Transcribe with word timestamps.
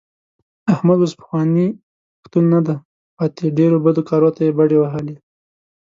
احمد 0.73 0.97
اوس 1.01 1.13
پخوانی 1.19 1.67
پښتون 2.19 2.43
نه 2.53 2.59
دی 2.65 2.75
پاتې. 3.17 3.45
ډېرو 3.57 3.77
بدو 3.85 4.01
کارو 4.09 4.29
ته 4.35 4.41
یې 4.47 4.51
بډې 4.57 4.77
وهلې. 4.79 5.15